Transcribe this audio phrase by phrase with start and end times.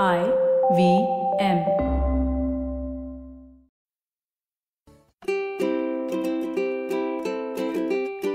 [0.00, 0.22] I
[0.74, 1.06] V
[1.38, 1.58] M.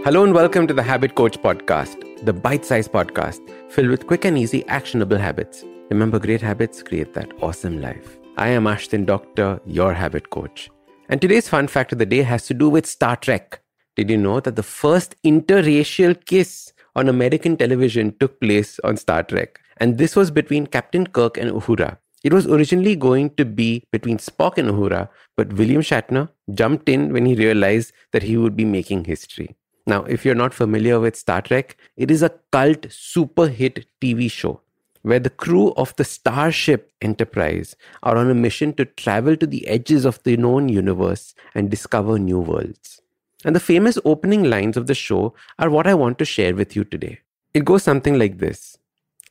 [0.04, 3.40] Hello and welcome to the Habit Coach Podcast, the bite sized podcast
[3.72, 5.66] filled with quick and easy actionable habits.
[5.90, 8.20] Remember, great habits create that awesome life.
[8.38, 10.70] I am Ashdin Doctor, your habit coach.
[11.10, 13.62] And today's fun fact of the day has to do with Star Trek.
[13.96, 19.24] Did you know that the first interracial kiss on American television took place on Star
[19.24, 19.62] Trek?
[19.78, 21.98] And this was between Captain Kirk and Uhura.
[22.24, 27.14] It was originally going to be between Spock and Uhura, but William Shatner jumped in
[27.14, 29.56] when he realized that he would be making history.
[29.86, 34.30] Now, if you're not familiar with Star Trek, it is a cult super hit TV
[34.30, 34.62] show
[35.04, 39.66] where the crew of the Starship Enterprise are on a mission to travel to the
[39.68, 43.02] edges of the known universe and discover new worlds.
[43.46, 46.76] And the famous opening lines of the show are what I want to share with
[46.76, 47.20] you today.
[47.54, 48.78] It goes something like this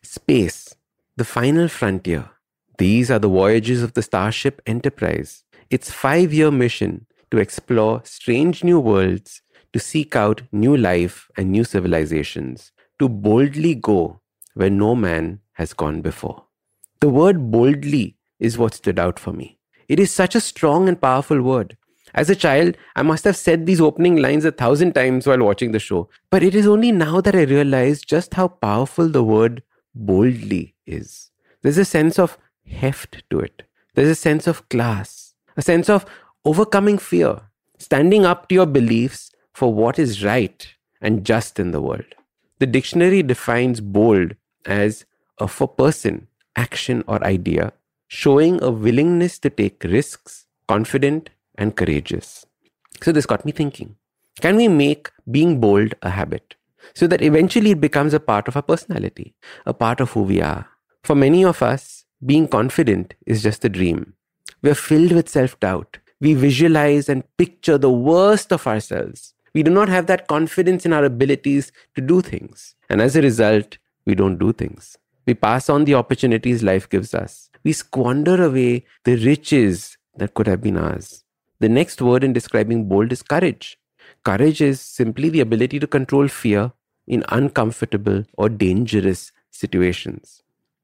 [0.02, 0.74] Space,
[1.16, 2.30] the final frontier.
[2.78, 5.44] These are the voyages of the Starship Enterprise.
[5.70, 11.50] Its five year mission to explore strange new worlds, to seek out new life and
[11.50, 14.20] new civilizations, to boldly go
[14.54, 16.44] where no man has gone before.
[17.00, 19.58] The word boldly is what stood out for me.
[19.88, 21.76] It is such a strong and powerful word.
[22.16, 25.72] As a child, I must have said these opening lines a thousand times while watching
[25.72, 29.62] the show, but it is only now that I realize just how powerful the word
[29.94, 31.30] boldly is.
[31.60, 36.06] There's a sense of heft to it, there's a sense of class, a sense of
[36.46, 37.42] overcoming fear,
[37.76, 42.14] standing up to your beliefs for what is right and just in the world.
[42.60, 45.04] The dictionary defines bold as
[45.38, 47.74] a for person, action, or idea,
[48.08, 51.28] showing a willingness to take risks, confident,
[51.58, 52.46] and courageous.
[53.02, 53.96] So this got me thinking
[54.40, 56.56] can we make being bold a habit
[56.94, 60.42] so that eventually it becomes a part of our personality, a part of who we
[60.42, 60.68] are?
[61.02, 64.14] For many of us, being confident is just a dream.
[64.62, 65.98] We're filled with self doubt.
[66.20, 69.34] We visualize and picture the worst of ourselves.
[69.54, 72.74] We do not have that confidence in our abilities to do things.
[72.90, 74.98] And as a result, we don't do things.
[75.26, 77.50] We pass on the opportunities life gives us.
[77.64, 81.24] We squander away the riches that could have been ours.
[81.60, 83.78] The next word in describing bold is courage.
[84.24, 86.72] Courage is simply the ability to control fear
[87.06, 90.42] in uncomfortable or dangerous situations.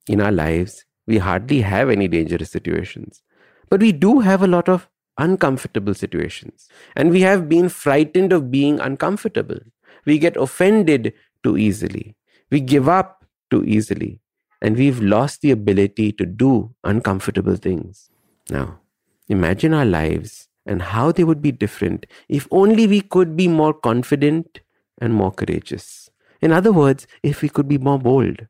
[0.09, 3.23] In our lives, we hardly have any dangerous situations,
[3.69, 4.89] but we do have a lot of
[5.19, 6.69] uncomfortable situations.
[6.97, 9.59] And we have been frightened of being uncomfortable.
[10.07, 11.13] We get offended
[11.45, 12.17] too easily.
[12.51, 14.21] We give up too easily
[14.63, 18.11] and we've lost the ability to do uncomfortable things.
[18.49, 18.81] Now,
[19.29, 23.75] imagine our lives and how they would be different if only we could be more
[23.75, 24.61] confident
[25.01, 26.09] and more courageous.
[26.41, 28.47] In other words, if we could be more bold.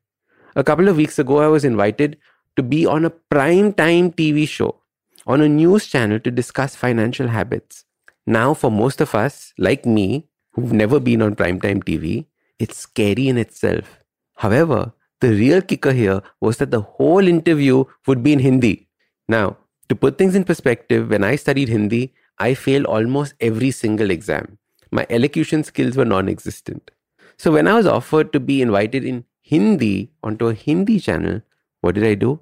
[0.55, 2.17] A couple of weeks ago, I was invited
[2.55, 4.79] to be on a prime time TV show
[5.25, 7.85] on a news channel to discuss financial habits.
[8.25, 12.25] Now, for most of us, like me, who've never been on primetime TV,
[12.59, 13.99] it's scary in itself.
[14.35, 18.87] However, the real kicker here was that the whole interview would be in Hindi.
[19.27, 19.57] Now,
[19.93, 24.57] to put things in perspective, when I studied Hindi, I failed almost every single exam.
[24.91, 26.89] My elocution skills were non existent.
[27.37, 31.41] So, when I was offered to be invited in Hindi onto a Hindi channel,
[31.81, 32.39] what did I do?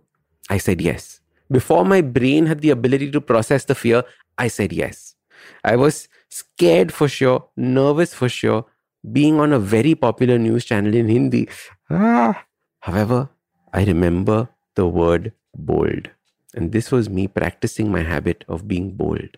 [0.49, 1.19] I said yes.
[1.51, 4.03] Before my brain had the ability to process the fear,
[4.37, 5.15] I said yes.
[5.63, 8.65] I was scared for sure, nervous for sure,
[9.11, 11.49] being on a very popular news channel in Hindi.
[11.89, 12.45] Ah,
[12.79, 13.29] However,
[13.73, 16.09] I remember the word bold.
[16.53, 19.37] And this was me practicing my habit of being bold.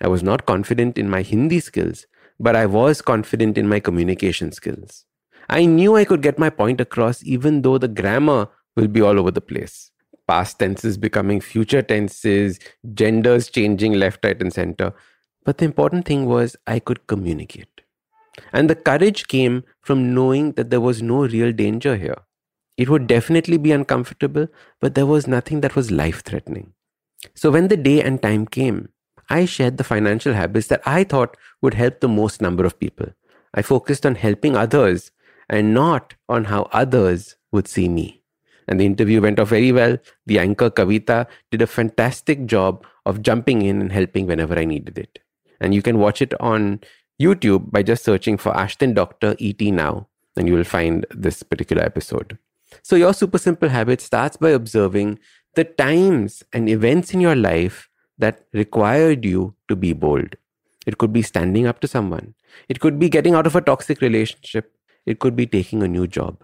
[0.00, 2.06] I was not confident in my Hindi skills,
[2.38, 5.04] but I was confident in my communication skills.
[5.48, 9.18] I knew I could get my point across even though the grammar will be all
[9.18, 9.90] over the place.
[10.28, 12.60] Past tenses becoming future tenses,
[12.94, 14.92] genders changing left, right, and center.
[15.44, 17.80] But the important thing was I could communicate.
[18.52, 22.22] And the courage came from knowing that there was no real danger here.
[22.80, 24.48] It would definitely be uncomfortable,
[24.80, 26.72] but there was nothing that was life threatening.
[27.34, 28.88] So when the day and time came,
[29.28, 33.08] I shared the financial habits that I thought would help the most number of people.
[33.52, 35.10] I focused on helping others
[35.50, 38.22] and not on how others would see me.
[38.66, 39.98] And the interview went off very well.
[40.24, 44.96] The anchor Kavita did a fantastic job of jumping in and helping whenever I needed
[44.96, 45.18] it.
[45.60, 46.80] And you can watch it on
[47.20, 51.82] YouTube by just searching for Ashdin Doctor ET Now, and you will find this particular
[51.82, 52.38] episode.
[52.82, 55.18] So, your super simple habit starts by observing
[55.54, 57.88] the times and events in your life
[58.18, 60.36] that required you to be bold.
[60.86, 62.34] It could be standing up to someone,
[62.68, 64.76] it could be getting out of a toxic relationship,
[65.06, 66.42] it could be taking a new job.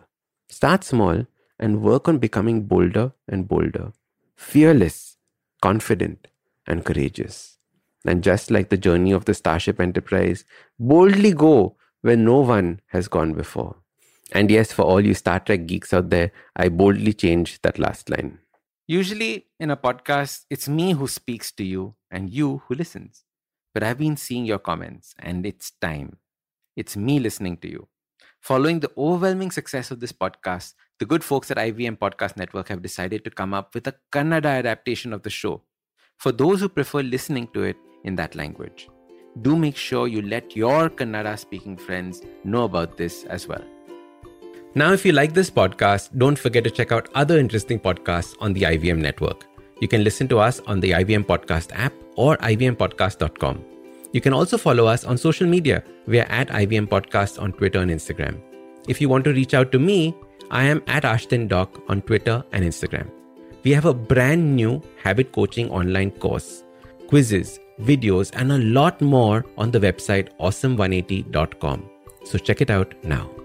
[0.49, 1.27] Start small
[1.59, 3.93] and work on becoming bolder and bolder.
[4.37, 5.17] fearless,
[5.63, 6.29] confident,
[6.67, 7.59] and courageous.
[8.07, 10.45] And just like the journey of the Starship Enterprise,
[10.79, 13.77] boldly go where no one has gone before.
[14.33, 18.11] And yes, for all you Star Trek geeks out there, I boldly changed that last
[18.11, 18.41] line.
[18.89, 23.25] Usually in a podcast, it's me who speaks to you and you who listens.
[23.75, 26.19] But I've been seeing your comments and it's time.
[26.77, 27.89] It's me listening to you.
[28.41, 32.83] Following the overwhelming success of this podcast, the good folks at IVM Podcast Network have
[32.83, 35.63] decided to come up with a Kannada adaptation of the show
[36.19, 38.89] for those who prefer listening to it in that language.
[39.43, 43.65] Do make sure you let your Kannada speaking friends know about this as well.
[44.77, 48.53] Now, if you like this podcast, don't forget to check out other interesting podcasts on
[48.53, 49.47] the IVM network.
[49.81, 53.65] You can listen to us on the IVM Podcast app or ivmpodcast.com.
[54.13, 55.83] You can also follow us on social media.
[56.07, 58.39] We are at IVM Podcast on Twitter and Instagram.
[58.87, 60.15] If you want to reach out to me,
[60.51, 63.11] I am at Ashdin Doc on Twitter and Instagram.
[63.65, 66.65] We have a brand new habit coaching online course,
[67.09, 71.89] quizzes, videos, and a lot more on the website awesome180.com.
[72.25, 73.36] So check it out now.